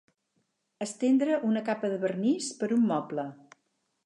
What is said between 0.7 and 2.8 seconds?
Estendre una capa de vernís per